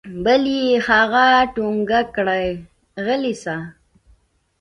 بل 0.23 0.43
يې 0.57 0.69
هغه 0.87 1.27
ټونګه 1.55 2.01
کړ 2.15 2.27
غلى 3.05 3.33
سه. 3.43 3.55